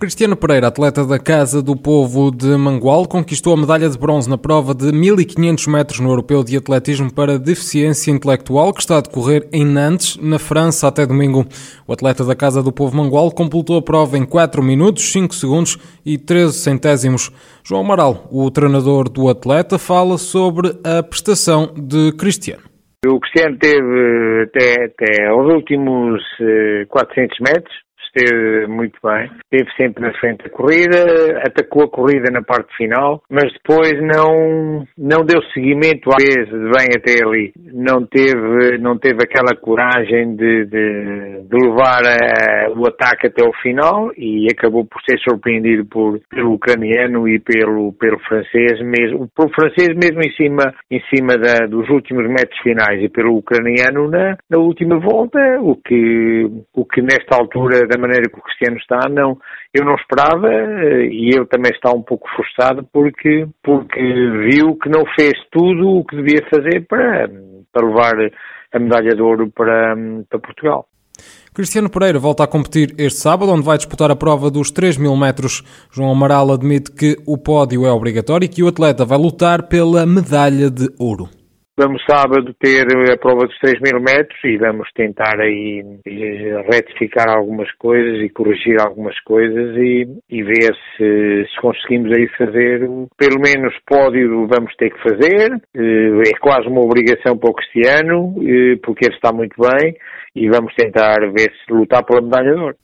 Cristiano 0.00 0.34
Pereira, 0.34 0.68
atleta 0.68 1.04
da 1.04 1.18
Casa 1.18 1.62
do 1.62 1.76
Povo 1.76 2.30
de 2.30 2.56
Mangual, 2.56 3.06
conquistou 3.06 3.52
a 3.52 3.56
medalha 3.58 3.86
de 3.86 3.98
bronze 3.98 4.30
na 4.30 4.38
prova 4.38 4.74
de 4.74 4.90
1500 4.90 5.66
metros 5.66 6.00
no 6.00 6.08
Europeu 6.08 6.42
de 6.42 6.56
Atletismo 6.56 7.12
para 7.12 7.38
Deficiência 7.38 8.10
Intelectual, 8.10 8.72
que 8.72 8.80
está 8.80 8.96
a 8.96 9.02
decorrer 9.02 9.46
em 9.52 9.62
Nantes, 9.62 10.16
na 10.16 10.38
França, 10.38 10.88
até 10.88 11.04
domingo. 11.04 11.44
O 11.86 11.92
atleta 11.92 12.24
da 12.24 12.34
Casa 12.34 12.62
do 12.62 12.72
Povo 12.72 12.96
Mangual 12.96 13.30
completou 13.30 13.76
a 13.76 13.82
prova 13.82 14.16
em 14.16 14.24
4 14.24 14.62
minutos, 14.62 15.12
5 15.12 15.34
segundos 15.34 15.76
e 16.04 16.16
13 16.16 16.54
centésimos. 16.54 17.30
João 17.62 17.82
Amaral, 17.82 18.26
o 18.32 18.50
treinador 18.50 19.06
do 19.06 19.28
atleta, 19.28 19.78
fala 19.78 20.16
sobre 20.16 20.70
a 20.82 21.02
prestação 21.02 21.74
de 21.76 22.12
Cristiano. 22.12 22.62
O 23.06 23.20
Cristiano 23.20 23.58
teve 23.58 24.44
até, 24.44 24.84
até 24.86 25.26
aos 25.26 25.46
últimos 25.52 26.22
400 26.88 27.36
eh, 27.38 27.52
metros, 27.52 27.74
esteve 28.14 28.66
muito 28.66 28.98
bem, 29.02 29.30
esteve 29.44 29.70
sempre 29.76 30.02
na 30.02 30.12
frente 30.18 30.44
da 30.44 30.50
corrida, 30.50 31.42
atacou 31.46 31.84
a 31.84 31.90
corrida 31.90 32.30
na 32.30 32.42
parte 32.42 32.76
final, 32.76 33.22
mas 33.30 33.52
depois 33.52 33.92
não, 34.02 34.86
não 34.98 35.24
deu 35.24 35.42
seguimento 35.54 36.10
à 36.10 36.16
vez 36.16 36.48
bem 36.50 36.88
até 36.96 37.24
ali. 37.24 37.52
Não 37.72 38.04
teve, 38.06 38.78
não 38.78 38.98
teve 38.98 39.18
aquela 39.22 39.54
coragem 39.60 40.34
de, 40.34 40.64
de, 40.66 41.42
de 41.48 41.66
levar 41.66 42.02
a, 42.04 42.70
o 42.70 42.86
ataque 42.88 43.28
até 43.28 43.46
o 43.46 43.52
final 43.62 44.10
e 44.16 44.46
acabou 44.50 44.84
por 44.84 45.00
ser 45.02 45.18
surpreendido 45.18 45.84
por, 45.86 46.20
pelo 46.28 46.54
ucraniano 46.54 47.28
e 47.28 47.38
pelo, 47.38 47.92
pelo 47.94 48.18
francês 48.20 48.80
mesmo, 48.80 49.28
pelo 49.36 49.50
francês 49.50 49.88
mesmo 49.96 50.20
em 50.20 50.32
cima, 50.32 50.74
em 50.90 51.00
cima 51.14 51.36
da, 51.36 51.66
dos 51.66 51.88
últimos 51.88 52.28
metros 52.28 52.58
finais 52.62 53.02
e 53.02 53.08
pelo 53.08 53.36
ucraniano 53.36 54.08
na, 54.08 54.36
na 54.48 54.58
última 54.58 54.98
volta, 54.98 55.38
o 55.60 55.76
que, 55.76 56.48
o 56.74 56.84
que 56.84 57.02
nesta 57.02 57.36
altura 57.36 57.86
da 57.86 57.99
maneira 58.00 58.28
que 58.28 58.38
o 58.38 58.42
Cristiano 58.42 58.76
está, 58.76 59.08
não, 59.08 59.38
eu 59.72 59.84
não 59.84 59.94
esperava 59.94 60.48
eh, 60.52 61.06
e 61.06 61.28
ele 61.28 61.46
também 61.46 61.70
está 61.72 61.90
um 61.92 62.02
pouco 62.02 62.28
frustrado 62.34 62.86
porque, 62.92 63.46
porque 63.62 64.00
viu 64.50 64.76
que 64.76 64.88
não 64.88 65.04
fez 65.14 65.34
tudo 65.52 65.98
o 65.98 66.04
que 66.04 66.16
devia 66.16 66.46
fazer 66.52 66.86
para, 66.86 67.30
para 67.72 67.86
levar 67.86 68.14
a 68.72 68.78
medalha 68.78 69.14
de 69.14 69.22
ouro 69.22 69.50
para, 69.50 69.94
para 70.28 70.38
Portugal. 70.38 70.86
Cristiano 71.52 71.90
Pereira 71.90 72.18
volta 72.18 72.44
a 72.44 72.46
competir 72.46 72.94
este 72.96 73.20
sábado, 73.20 73.52
onde 73.52 73.64
vai 73.64 73.76
disputar 73.76 74.10
a 74.10 74.16
prova 74.16 74.50
dos 74.50 74.70
3 74.70 74.96
mil 74.96 75.16
metros. 75.16 75.62
João 75.90 76.12
Amaral 76.12 76.52
admite 76.52 76.92
que 76.92 77.16
o 77.26 77.36
pódio 77.36 77.84
é 77.84 77.92
obrigatório 77.92 78.46
e 78.46 78.48
que 78.48 78.62
o 78.62 78.68
atleta 78.68 79.04
vai 79.04 79.18
lutar 79.18 79.64
pela 79.64 80.06
medalha 80.06 80.70
de 80.70 80.88
ouro. 80.98 81.39
Vamos 81.82 82.04
sábado 82.04 82.52
ter 82.60 82.84
a 83.10 83.16
prova 83.16 83.46
dos 83.46 83.58
3 83.58 83.80
mil 83.80 84.02
metros 84.02 84.38
e 84.44 84.58
vamos 84.58 84.86
tentar 84.92 85.40
aí 85.40 85.82
retificar 86.70 87.30
algumas 87.30 87.72
coisas 87.78 88.20
e 88.20 88.28
corrigir 88.28 88.78
algumas 88.78 89.18
coisas 89.20 89.74
e, 89.78 90.06
e 90.28 90.42
ver 90.42 90.76
se, 90.94 91.46
se 91.48 91.60
conseguimos 91.62 92.12
aí 92.12 92.28
fazer, 92.36 92.80
pelo 93.16 93.40
menos 93.40 93.74
pódio 93.86 94.46
vamos 94.46 94.76
ter 94.76 94.90
que 94.90 95.02
fazer, 95.02 95.52
eh, 95.74 96.28
é 96.28 96.38
quase 96.38 96.68
uma 96.68 96.82
obrigação 96.82 97.38
para 97.38 97.50
o 97.50 97.54
Cristiano, 97.54 98.34
eh, 98.42 98.76
porque 98.82 99.06
ele 99.06 99.14
está 99.14 99.32
muito 99.32 99.56
bem 99.58 99.96
e 100.34 100.48
vamos 100.48 100.74
tentar 100.74 101.18
ver 101.32 101.52
se 101.64 101.72
lutar 101.72 102.04
pela 102.04 102.20
medalha 102.20 102.54
de 102.54 102.60
ouro. 102.60 102.76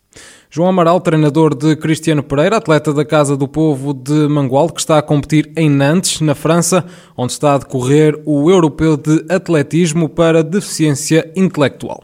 João 0.48 0.68
Amaral, 0.68 1.00
treinador 1.00 1.54
de 1.54 1.76
Cristiano 1.76 2.22
Pereira, 2.22 2.56
atleta 2.56 2.92
da 2.92 3.04
Casa 3.04 3.36
do 3.36 3.46
Povo 3.46 3.92
de 3.92 4.28
Mangual, 4.28 4.70
que 4.70 4.80
está 4.80 4.98
a 4.98 5.02
competir 5.02 5.52
em 5.56 5.68
Nantes, 5.68 6.20
na 6.20 6.34
França, 6.34 6.84
onde 7.16 7.32
está 7.32 7.54
a 7.54 7.58
decorrer 7.58 8.18
o 8.24 8.50
Europeu 8.50 8.96
de 8.96 9.24
Atletismo 9.28 10.08
para 10.08 10.42
Deficiência 10.42 11.30
Intelectual. 11.36 12.02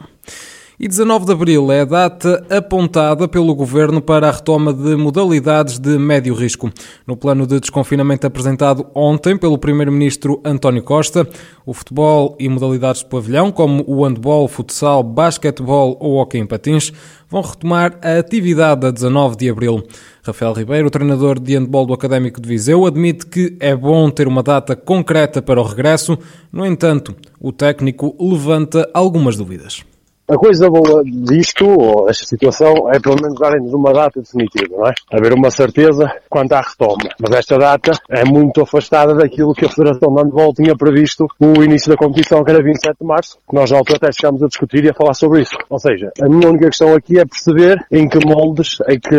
E 0.85 0.89
19 0.89 1.27
de 1.27 1.33
abril 1.33 1.71
é 1.71 1.83
a 1.83 1.85
data 1.85 2.45
apontada 2.51 3.29
pelo 3.29 3.55
governo 3.55 4.03
para 4.03 4.29
a 4.29 4.33
retoma 4.33 4.75
de 4.75 4.97
modalidades 4.97 5.79
de 5.79 5.97
médio 5.97 6.35
risco. 6.35 6.73
No 7.07 7.17
plano 7.17 7.47
de 7.47 7.61
desconfinamento 7.61 8.27
apresentado 8.27 8.89
ontem 8.93 9.37
pelo 9.37 9.57
primeiro-ministro 9.57 10.41
António 10.45 10.83
Costa, 10.83 11.25
o 11.65 11.73
futebol 11.73 12.37
e 12.37 12.49
modalidades 12.49 13.03
de 13.03 13.09
pavilhão, 13.09 13.53
como 13.53 13.85
o 13.87 14.03
handball, 14.05 14.49
futsal, 14.49 15.05
basquetebol 15.05 15.97
ou 16.01 16.17
hockey 16.17 16.39
em 16.39 16.47
patins, 16.47 16.93
vão 17.31 17.43
retomar 17.43 17.97
a 18.03 18.19
atividade 18.19 18.85
a 18.85 18.91
19 18.91 19.37
de 19.37 19.51
abril. 19.51 19.85
Rafael 20.25 20.53
Ribeiro, 20.53 20.91
treinador 20.91 21.39
de 21.39 21.55
handball 21.55 21.87
do 21.87 21.95
Académico 21.95 22.41
de 22.41 22.49
Viseu, 22.49 22.87
admite 22.87 23.25
que 23.27 23.57
é 23.61 23.77
bom 23.77 24.11
ter 24.11 24.27
uma 24.27 24.43
data 24.43 24.75
concreta 24.75 25.41
para 25.41 25.61
o 25.61 25.65
regresso. 25.65 26.19
No 26.53 26.67
entanto, 26.67 27.15
o 27.39 27.53
técnico 27.53 28.17
levanta 28.19 28.91
algumas 28.93 29.37
dúvidas. 29.37 29.85
A 30.29 30.37
coisa 30.37 30.71
boa 30.71 31.03
disto, 31.05 31.67
ou 31.69 32.07
desta 32.07 32.25
situação, 32.25 32.73
é 32.95 33.01
pelo 33.01 33.17
menos 33.21 33.39
darem-nos 33.39 33.75
uma 33.75 33.93
data 33.93 34.21
definitiva, 34.21 34.77
não 34.79 34.87
é? 34.87 34.93
Haver 35.13 35.33
uma 35.33 35.51
certeza 35.51 36.09
quanto 36.31 36.53
à 36.53 36.61
retoma. 36.61 37.11
Mas 37.21 37.39
esta 37.39 37.59
data 37.59 37.91
é 38.09 38.25
muito 38.25 38.63
afastada 38.63 39.15
daquilo 39.15 39.53
que 39.53 39.67
a 39.67 39.69
Federação 39.69 40.15
de 40.15 40.23
Handball 40.23 40.55
tinha 40.55 40.77
previsto 40.77 41.27
o 41.41 41.63
início 41.65 41.91
da 41.91 41.97
competição, 41.97 42.45
que 42.45 42.53
era 42.53 42.63
27 42.63 42.99
de 43.01 43.07
março, 43.07 43.37
que 43.49 43.55
nós 43.55 43.69
na 43.71 43.79
altura 43.79 43.97
até 43.97 44.13
chegámos 44.13 44.45
a 44.45 44.47
discutir 44.47 44.85
e 44.85 44.91
a 44.91 44.95
falar 44.95 45.15
sobre 45.15 45.43
isso. 45.43 45.57
Ou 45.69 45.79
seja, 45.81 46.13
a 46.23 46.29
minha 46.29 46.49
única 46.49 46.67
questão 46.67 46.95
aqui 46.95 47.19
é 47.19 47.25
perceber 47.25 47.85
em 47.91 48.09
que 48.09 48.25
moldes 48.25 48.79
é 48.87 48.97
que, 48.97 49.17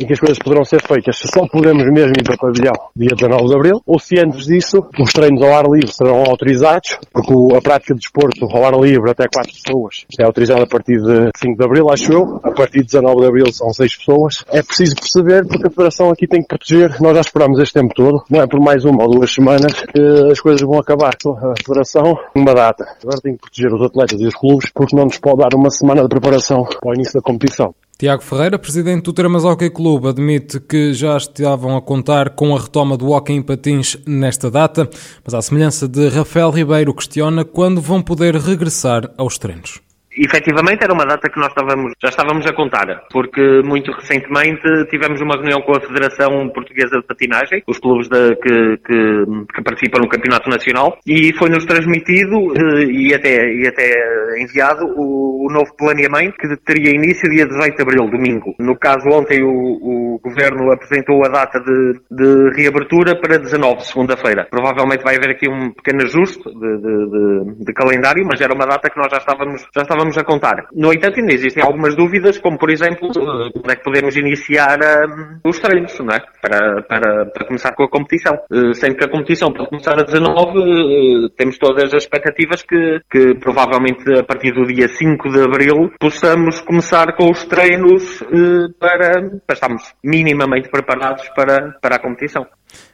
em 0.00 0.06
que 0.06 0.14
as 0.14 0.20
coisas 0.20 0.38
poderão 0.38 0.64
ser 0.64 0.80
feitas. 0.80 1.18
Se 1.18 1.28
só 1.28 1.46
podemos 1.46 1.84
mesmo 1.92 2.14
ir 2.18 2.24
para 2.24 2.34
o 2.34 2.38
pavilhão 2.38 2.74
dia 2.96 3.10
19 3.14 3.46
de 3.46 3.54
Abril, 3.54 3.82
ou 3.86 3.98
se 3.98 4.18
antes 4.18 4.46
disso, 4.46 4.86
os 4.98 5.12
treinos 5.12 5.42
ao 5.42 5.54
ar 5.54 5.66
livre 5.66 5.92
serão 5.92 6.24
autorizados, 6.24 6.98
porque 7.12 7.54
a 7.54 7.60
prática 7.60 7.92
de 7.92 8.00
desporto 8.00 8.46
ao 8.46 8.64
ar 8.64 8.74
livre 8.80 9.10
até 9.10 9.26
4 9.28 9.52
pessoas 9.52 10.06
é 10.18 10.24
autorizada 10.24 10.45
a 10.50 10.66
partir 10.66 11.00
de 11.00 11.30
5 11.36 11.56
de 11.56 11.64
Abril, 11.64 11.90
acho 11.90 12.12
eu. 12.12 12.40
A 12.42 12.50
partir 12.50 12.80
de 12.80 12.86
19 12.86 13.20
de 13.20 13.26
Abril 13.26 13.52
são 13.52 13.72
6 13.72 13.96
pessoas. 13.96 14.44
É 14.48 14.62
preciso 14.62 14.96
perceber 14.96 15.46
porque 15.46 15.66
a 15.66 15.70
Federação 15.70 16.10
aqui 16.10 16.26
tem 16.26 16.42
que 16.42 16.48
proteger. 16.48 17.00
Nós 17.00 17.14
já 17.14 17.20
esperamos 17.20 17.58
este 17.58 17.74
tempo 17.74 17.94
todo. 17.94 18.22
Não 18.30 18.40
é 18.40 18.46
por 18.46 18.60
mais 18.60 18.84
uma 18.84 19.04
ou 19.04 19.10
duas 19.10 19.32
semanas 19.32 19.72
que 19.72 20.30
as 20.30 20.40
coisas 20.40 20.60
vão 20.60 20.78
acabar. 20.78 21.14
A 21.26 21.54
Federação, 21.64 22.18
uma 22.34 22.54
data. 22.54 22.84
Agora 23.02 23.20
tem 23.20 23.34
que 23.34 23.40
proteger 23.40 23.72
os 23.72 23.82
atletas 23.82 24.20
e 24.20 24.26
os 24.26 24.34
clubes 24.34 24.70
porque 24.74 24.96
não 24.96 25.04
nos 25.04 25.18
pode 25.18 25.38
dar 25.38 25.54
uma 25.54 25.70
semana 25.70 26.02
de 26.02 26.08
preparação 26.08 26.64
para 26.64 26.90
o 26.90 26.94
início 26.94 27.14
da 27.14 27.20
competição. 27.20 27.74
Tiago 27.98 28.22
Ferreira, 28.22 28.58
presidente 28.58 29.04
do 29.04 29.12
Tramas 29.14 29.42
Hockey 29.42 29.70
Clube, 29.70 30.08
admite 30.08 30.60
que 30.60 30.92
já 30.92 31.16
estavam 31.16 31.78
a 31.78 31.80
contar 31.80 32.30
com 32.30 32.54
a 32.54 32.60
retoma 32.60 32.94
do 32.94 33.10
hockey 33.10 33.32
em 33.32 33.40
patins 33.40 33.96
nesta 34.06 34.50
data, 34.50 34.86
mas 35.24 35.32
à 35.32 35.40
semelhança 35.40 35.88
de 35.88 36.06
Rafael 36.10 36.50
Ribeiro, 36.50 36.92
questiona 36.92 37.42
quando 37.42 37.80
vão 37.80 38.02
poder 38.02 38.36
regressar 38.36 39.10
aos 39.16 39.38
treinos 39.38 39.85
efetivamente 40.16 40.82
era 40.82 40.92
uma 40.92 41.04
data 41.04 41.28
que 41.28 41.38
nós 41.38 41.48
estávamos, 41.48 41.92
já 42.00 42.08
estávamos 42.08 42.46
a 42.46 42.52
contar, 42.52 42.86
porque 43.10 43.62
muito 43.64 43.92
recentemente 43.92 44.62
tivemos 44.90 45.20
uma 45.20 45.36
reunião 45.36 45.60
com 45.62 45.76
a 45.76 45.80
Federação 45.80 46.48
Portuguesa 46.50 46.98
de 46.98 47.06
Patinagem, 47.06 47.62
os 47.66 47.78
clubes 47.78 48.08
de, 48.08 48.36
que, 48.36 48.76
que, 48.78 49.24
que, 49.54 49.62
participam 49.62 50.00
no 50.00 50.08
Campeonato 50.08 50.48
Nacional, 50.48 50.98
e 51.06 51.32
foi-nos 51.34 51.64
transmitido 51.64 52.36
eh, 52.56 52.84
e 52.84 53.14
até, 53.14 53.52
e 53.52 53.66
até 53.66 53.92
enviado 54.40 54.86
o, 54.86 55.46
o, 55.46 55.52
novo 55.52 55.74
planeamento 55.76 56.36
que 56.36 56.56
teria 56.64 56.90
início 56.90 57.28
dia 57.30 57.46
18 57.46 57.76
de 57.76 57.82
abril, 57.82 58.10
domingo. 58.10 58.54
No 58.58 58.76
caso, 58.78 59.08
ontem 59.08 59.42
o, 59.42 60.16
o 60.16 60.20
Governo 60.22 60.72
apresentou 60.72 61.24
a 61.24 61.28
data 61.28 61.60
de, 61.60 62.00
de 62.10 62.56
reabertura 62.56 63.18
para 63.20 63.38
19, 63.38 63.80
segunda-feira. 63.84 64.46
Provavelmente 64.50 65.02
vai 65.02 65.16
haver 65.16 65.30
aqui 65.30 65.48
um 65.48 65.72
pequeno 65.72 66.02
ajuste 66.04 66.42
de, 66.44 66.78
de, 66.78 67.64
de, 67.64 67.72
calendário, 67.72 68.24
mas 68.26 68.40
era 68.40 68.54
uma 68.54 68.66
data 68.66 68.90
que 68.90 68.98
nós 68.98 69.08
já 69.10 69.18
estávamos, 69.18 69.62
já 69.74 69.82
estávamos 69.82 70.05
estávamos 70.06 70.18
a 70.18 70.24
contar. 70.24 70.66
No 70.72 70.92
entanto, 70.92 71.20
ainda 71.20 71.32
existem 71.32 71.62
algumas 71.62 71.96
dúvidas, 71.96 72.38
como 72.38 72.58
por 72.58 72.70
exemplo, 72.70 73.08
como 73.12 73.70
é 73.70 73.76
que 73.76 73.82
podemos 73.84 74.16
iniciar 74.16 74.78
um, 74.80 75.48
os 75.48 75.58
treinos, 75.58 75.98
não 76.00 76.14
é? 76.14 76.22
Para, 76.40 76.82
para, 76.82 77.26
para 77.26 77.46
começar 77.46 77.72
com 77.72 77.84
a 77.84 77.88
competição. 77.88 78.34
Uh, 78.50 78.74
sendo 78.74 78.96
que 78.96 79.04
a 79.04 79.08
competição 79.08 79.52
pode 79.52 79.68
começar 79.68 79.98
a 79.98 80.02
19, 80.02 80.58
uh, 80.58 81.28
temos 81.30 81.58
todas 81.58 81.92
as 81.92 82.02
expectativas 82.02 82.62
que, 82.62 83.00
que 83.10 83.34
provavelmente 83.34 84.18
a 84.18 84.22
partir 84.22 84.52
do 84.52 84.66
dia 84.66 84.88
5 84.88 85.30
de 85.30 85.42
abril 85.42 85.90
possamos 85.98 86.60
começar 86.60 87.14
com 87.16 87.30
os 87.30 87.44
treinos 87.44 88.20
uh, 88.22 88.72
para, 88.78 89.30
para 89.46 89.54
estarmos 89.54 89.82
minimamente 90.02 90.68
preparados 90.68 91.28
para, 91.30 91.76
para 91.80 91.96
a 91.96 91.98
competição. 91.98 92.46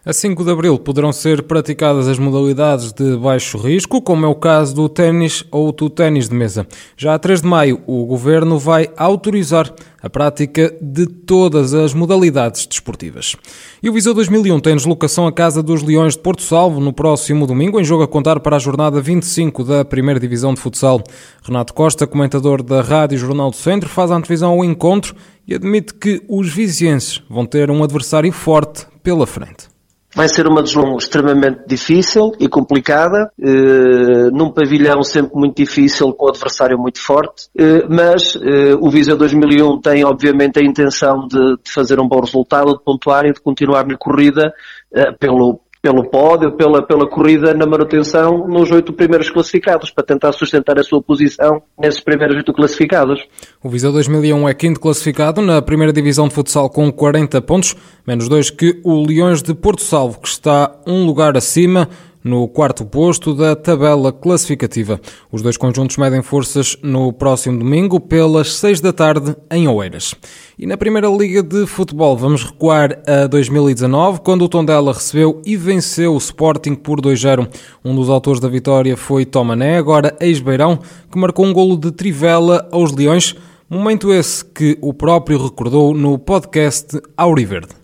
A 0.04 0.12
5 0.12 0.44
de 0.44 0.50
abril 0.50 0.78
poderão 0.78 1.12
ser 1.12 1.44
praticadas 1.44 2.08
as 2.08 2.18
modalidades 2.18 2.92
de 2.92 3.16
baixo 3.16 3.56
risco, 3.56 4.02
como 4.02 4.26
é 4.26 4.28
o 4.28 4.34
caso 4.34 4.74
do 4.74 4.88
ténis 4.88 5.44
ou 5.50 5.70
do 5.72 5.88
ténis 5.88 6.28
de 6.28 6.34
mesa. 6.34 6.66
Já 7.02 7.14
a 7.14 7.18
3 7.18 7.42
de 7.42 7.48
maio, 7.48 7.82
o 7.84 8.06
Governo 8.06 8.60
vai 8.60 8.88
autorizar 8.96 9.74
a 10.00 10.08
prática 10.08 10.72
de 10.80 11.04
todas 11.04 11.74
as 11.74 11.92
modalidades 11.92 12.64
desportivas. 12.64 13.34
E 13.82 13.90
o 13.90 13.92
Viseu 13.92 14.14
2001 14.14 14.60
tem 14.60 14.76
deslocação 14.76 15.26
à 15.26 15.32
Casa 15.32 15.64
dos 15.64 15.82
Leões 15.82 16.14
de 16.14 16.20
Porto 16.20 16.42
Salvo 16.42 16.78
no 16.78 16.92
próximo 16.92 17.44
domingo, 17.44 17.80
em 17.80 17.84
jogo 17.84 18.04
a 18.04 18.06
contar 18.06 18.38
para 18.38 18.54
a 18.54 18.60
jornada 18.60 19.00
25 19.00 19.64
da 19.64 19.84
Primeira 19.84 20.20
Divisão 20.20 20.54
de 20.54 20.60
Futsal. 20.60 21.02
Renato 21.42 21.74
Costa, 21.74 22.06
comentador 22.06 22.62
da 22.62 22.82
Rádio 22.82 23.18
Jornal 23.18 23.50
do 23.50 23.56
Centro, 23.56 23.88
faz 23.88 24.12
a 24.12 24.14
antevisão 24.14 24.52
ao 24.52 24.64
encontro 24.64 25.16
e 25.44 25.56
admite 25.56 25.94
que 25.94 26.22
os 26.28 26.54
vizienses 26.54 27.20
vão 27.28 27.44
ter 27.44 27.68
um 27.68 27.82
adversário 27.82 28.30
forte 28.30 28.86
pela 29.02 29.26
frente. 29.26 29.71
Vai 30.14 30.28
ser 30.28 30.46
uma 30.46 30.62
deslonga 30.62 30.98
extremamente 30.98 31.62
difícil 31.66 32.32
e 32.38 32.46
complicada, 32.46 33.32
eh, 33.40 34.30
num 34.30 34.50
pavilhão 34.50 35.02
sempre 35.02 35.34
muito 35.34 35.56
difícil, 35.56 36.12
com 36.12 36.26
o 36.26 36.28
adversário 36.28 36.78
muito 36.78 37.00
forte, 37.00 37.48
eh, 37.56 37.86
mas 37.88 38.36
eh, 38.36 38.74
o 38.78 38.90
Visa 38.90 39.16
2001 39.16 39.80
tem 39.80 40.04
obviamente 40.04 40.58
a 40.58 40.62
intenção 40.62 41.26
de, 41.26 41.56
de, 41.64 41.72
fazer 41.72 41.98
um 41.98 42.06
bom 42.06 42.20
resultado, 42.20 42.76
de 42.76 42.84
pontuar 42.84 43.24
e 43.24 43.32
de 43.32 43.40
continuar 43.40 43.86
na 43.86 43.96
corrida 43.96 44.52
eh, 44.94 45.12
pelo, 45.12 45.60
pelo 45.82 46.08
pódio, 46.08 46.52
pela, 46.52 46.80
pela 46.80 47.08
corrida 47.08 47.52
na 47.52 47.66
manutenção 47.66 48.46
nos 48.46 48.70
oito 48.70 48.92
primeiros 48.92 49.28
classificados, 49.28 49.90
para 49.90 50.04
tentar 50.04 50.30
sustentar 50.30 50.78
a 50.78 50.82
sua 50.84 51.02
posição 51.02 51.60
nesses 51.76 52.00
primeiros 52.00 52.36
oito 52.36 52.52
classificados. 52.52 53.20
O 53.60 53.68
Viseu 53.68 53.90
2001 53.90 54.48
é 54.48 54.54
quinto 54.54 54.78
classificado 54.78 55.42
na 55.42 55.60
primeira 55.60 55.92
divisão 55.92 56.28
de 56.28 56.34
futsal 56.34 56.70
com 56.70 56.90
40 56.92 57.42
pontos, 57.42 57.74
menos 58.06 58.28
dois 58.28 58.48
que 58.48 58.80
o 58.84 59.04
Leões 59.04 59.42
de 59.42 59.52
Porto 59.54 59.82
Salvo, 59.82 60.20
que 60.20 60.28
está 60.28 60.70
um 60.86 61.04
lugar 61.04 61.36
acima 61.36 61.88
no 62.22 62.46
quarto 62.46 62.84
posto 62.84 63.34
da 63.34 63.56
tabela 63.56 64.12
classificativa. 64.12 65.00
Os 65.30 65.42
dois 65.42 65.56
conjuntos 65.56 65.96
medem 65.96 66.22
forças 66.22 66.76
no 66.82 67.12
próximo 67.12 67.58
domingo, 67.58 67.98
pelas 67.98 68.54
seis 68.54 68.80
da 68.80 68.92
tarde, 68.92 69.34
em 69.50 69.68
Oeiras. 69.68 70.14
E 70.58 70.66
na 70.66 70.76
Primeira 70.76 71.08
Liga 71.08 71.42
de 71.42 71.66
Futebol 71.66 72.16
vamos 72.16 72.44
recuar 72.44 73.02
a 73.06 73.26
2019, 73.26 74.20
quando 74.20 74.42
o 74.42 74.48
Tondela 74.48 74.92
recebeu 74.92 75.42
e 75.44 75.56
venceu 75.56 76.14
o 76.14 76.18
Sporting 76.18 76.74
por 76.74 77.00
2-0. 77.00 77.48
Um 77.84 77.94
dos 77.94 78.08
autores 78.08 78.40
da 78.40 78.48
vitória 78.48 78.96
foi 78.96 79.24
Tomané, 79.24 79.76
agora 79.76 80.16
ex-Beirão, 80.20 80.78
que 81.10 81.18
marcou 81.18 81.44
um 81.44 81.52
golo 81.52 81.76
de 81.76 81.90
trivela 81.90 82.68
aos 82.70 82.92
Leões, 82.92 83.34
momento 83.68 84.12
esse 84.12 84.44
que 84.44 84.76
o 84.82 84.92
próprio 84.92 85.42
recordou 85.42 85.94
no 85.94 86.18
podcast 86.18 87.00
Auriverde. 87.16 87.81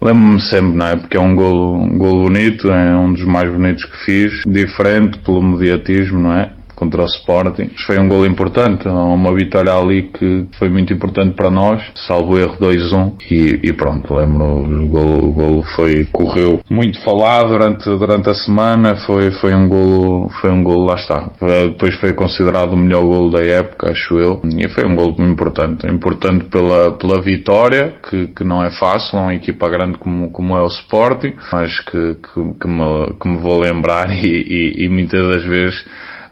Lembro-me 0.00 0.40
sempre, 0.40 0.76
não 0.76 0.86
é? 0.86 0.96
Porque 0.96 1.16
é 1.16 1.20
um 1.20 1.34
golo, 1.34 1.74
um 1.76 1.98
golo 1.98 2.24
bonito, 2.24 2.70
é 2.70 2.96
um 2.96 3.12
dos 3.12 3.24
mais 3.24 3.50
bonitos 3.50 3.84
que 3.84 4.04
fiz, 4.04 4.42
diferente 4.46 5.18
pelo 5.18 5.42
mediatismo, 5.42 6.20
não 6.20 6.32
é? 6.32 6.52
Contra 6.78 7.02
o 7.02 7.06
Sporting. 7.06 7.70
Foi 7.84 7.98
um 7.98 8.08
gol 8.08 8.24
importante, 8.24 8.86
uma 8.86 9.34
vitória 9.34 9.72
ali 9.72 10.04
que 10.04 10.46
foi 10.58 10.68
muito 10.68 10.92
importante 10.92 11.34
para 11.34 11.50
nós, 11.50 11.82
salvo 12.06 12.38
erro 12.38 12.56
2-1 12.60 13.14
e, 13.28 13.60
e, 13.64 13.72
pronto, 13.72 14.14
lembro 14.14 14.44
o 14.44 14.86
golo, 14.86 15.28
o 15.28 15.32
golo 15.32 15.62
foi, 15.74 16.04
correu 16.12 16.60
muito 16.70 17.02
falado 17.02 17.48
durante, 17.48 17.84
durante 17.84 18.30
a 18.30 18.34
semana, 18.34 18.94
foi, 19.04 19.32
foi 19.32 19.54
um 19.54 19.68
golo, 19.68 20.30
foi 20.40 20.50
um 20.50 20.62
golo, 20.62 20.86
lá 20.86 20.94
está. 20.94 21.30
Depois 21.40 21.96
foi 21.96 22.12
considerado 22.12 22.74
o 22.74 22.76
melhor 22.76 23.02
golo 23.02 23.30
da 23.30 23.42
época, 23.44 23.90
acho 23.90 24.16
eu, 24.18 24.40
e 24.44 24.68
foi 24.68 24.86
um 24.86 24.94
muito 24.94 25.22
importante. 25.22 25.86
Importante 25.86 26.44
pela, 26.44 26.92
pela 26.92 27.20
vitória, 27.20 27.94
que, 28.08 28.28
que 28.28 28.44
não 28.44 28.62
é 28.62 28.70
fácil, 28.70 29.18
uma 29.18 29.34
equipa 29.34 29.68
grande 29.68 29.98
como, 29.98 30.30
como 30.30 30.56
é 30.56 30.60
o 30.60 30.66
Sporting, 30.68 31.34
mas 31.52 31.80
que, 31.80 32.14
que, 32.14 32.54
que, 32.60 32.68
me, 32.68 33.14
que 33.20 33.28
me 33.28 33.38
vou 33.38 33.60
lembrar 33.60 34.10
e, 34.14 34.28
e, 34.28 34.84
e 34.84 34.88
muitas 34.88 35.26
das 35.28 35.44
vezes 35.44 35.84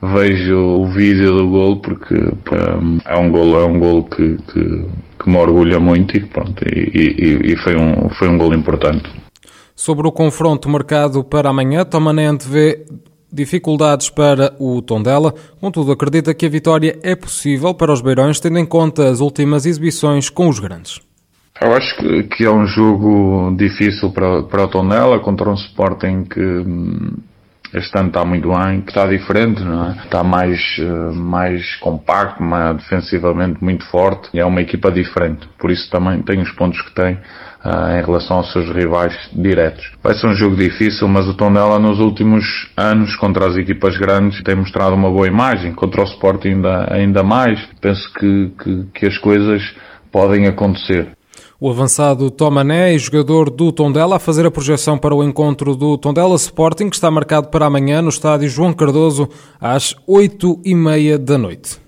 vejo 0.02 0.56
o 0.56 0.86
vídeo 0.86 1.36
do 1.36 1.48
gol 1.48 1.80
porque 1.80 2.14
é 2.14 3.16
um 3.16 3.30
gol, 3.30 3.60
é 3.60 3.64
um 3.64 3.78
gol 3.78 4.04
que, 4.04 4.36
que, 4.52 4.86
que 5.18 5.30
me 5.30 5.36
orgulha 5.36 5.80
muito 5.80 6.16
e, 6.16 6.20
pronto, 6.20 6.64
e, 6.64 6.90
e, 6.94 7.52
e, 7.52 7.56
foi, 7.56 7.76
um, 7.76 8.08
foi 8.10 8.28
um 8.28 8.38
gol 8.38 8.54
importante. 8.54 9.08
Sobre 9.74 10.06
o 10.06 10.12
confronto 10.12 10.68
marcado 10.68 11.22
para 11.22 11.50
amanhã, 11.50 11.84
Tomanente 11.84 12.48
vê 12.48 12.86
dificuldades 13.30 14.08
para 14.08 14.54
o 14.58 14.80
Tondela, 14.80 15.34
contudo 15.60 15.92
acredita 15.92 16.32
que 16.32 16.46
a 16.46 16.48
vitória 16.48 16.98
é 17.02 17.14
possível 17.14 17.74
para 17.74 17.92
os 17.92 18.00
Beirões, 18.00 18.40
tendo 18.40 18.58
em 18.58 18.64
conta 18.64 19.08
as 19.08 19.20
últimas 19.20 19.66
exibições 19.66 20.30
com 20.30 20.48
os 20.48 20.58
grandes. 20.58 21.00
Eu 21.60 21.74
acho 21.74 21.96
que, 21.96 22.22
que 22.24 22.44
é 22.44 22.50
um 22.50 22.66
jogo 22.66 23.54
difícil 23.56 24.10
para, 24.10 24.42
para 24.42 24.64
o 24.64 24.68
Tondela 24.68 25.18
contra 25.20 25.50
um 25.50 25.54
Sporting 25.54 26.24
que 26.24 26.64
este 27.72 27.98
ano 27.98 28.08
está 28.08 28.24
muito 28.24 28.48
bem, 28.48 28.80
que 28.80 28.90
está 28.90 29.06
diferente, 29.06 29.62
não 29.62 29.90
é? 29.90 29.90
Está 30.04 30.22
mais, 30.22 30.60
eh, 30.78 31.12
mais 31.14 31.76
compacto, 31.76 32.42
mais 32.42 32.76
defensivamente 32.76 33.62
muito 33.62 33.84
forte 33.86 34.28
e 34.32 34.40
é 34.40 34.44
uma 34.44 34.60
equipa 34.60 34.90
diferente. 34.90 35.48
Por 35.58 35.70
isso 35.70 35.90
também 35.90 36.22
tem 36.22 36.40
os 36.40 36.50
pontos 36.52 36.80
que 36.82 36.92
tem 36.92 37.14
uh, 37.14 37.98
em 37.98 38.04
relação 38.04 38.38
aos 38.38 38.52
seus 38.52 38.70
rivais 38.70 39.14
diretos. 39.32 39.92
Vai 40.02 40.14
ser 40.14 40.26
um 40.26 40.34
jogo 40.34 40.56
difícil, 40.56 41.08
mas 41.08 41.26
o 41.26 41.34
Tondela 41.34 41.78
nos 41.78 41.98
últimos 41.98 42.68
anos 42.76 43.16
contra 43.16 43.46
as 43.46 43.56
equipas 43.56 43.96
grandes 43.98 44.42
tem 44.42 44.54
mostrado 44.54 44.94
uma 44.94 45.10
boa 45.10 45.26
imagem, 45.26 45.72
contra 45.72 46.02
o 46.02 46.04
Sport 46.04 46.46
ainda, 46.46 46.92
ainda 46.92 47.22
mais. 47.22 47.60
Penso 47.80 48.12
que, 48.14 48.52
que, 48.62 48.84
que 48.94 49.06
as 49.06 49.18
coisas 49.18 49.74
podem 50.12 50.46
acontecer. 50.46 51.16
O 51.58 51.70
avançado 51.70 52.30
Tomané 52.30 52.94
e 52.94 52.98
jogador 52.98 53.48
do 53.48 53.72
Tondela 53.72 54.16
a 54.16 54.18
fazer 54.18 54.44
a 54.44 54.50
projeção 54.50 54.98
para 54.98 55.14
o 55.14 55.24
encontro 55.24 55.74
do 55.74 55.96
Tondela 55.96 56.34
Sporting, 56.34 56.90
que 56.90 56.96
está 56.96 57.10
marcado 57.10 57.48
para 57.48 57.64
amanhã 57.64 58.02
no 58.02 58.10
estádio 58.10 58.46
João 58.46 58.74
Cardoso 58.74 59.26
às 59.58 59.96
oito 60.06 60.60
e 60.62 60.74
meia 60.74 61.18
da 61.18 61.38
noite. 61.38 61.85